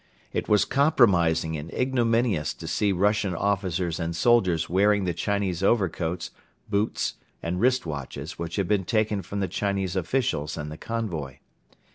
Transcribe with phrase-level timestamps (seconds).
[0.33, 6.31] It was compromising and ignominious to see Russian officers and soldiers wearing the Chinese overcoats,
[6.67, 11.37] boots and wrist watches which had been taken from the Chinese officials and the convoy.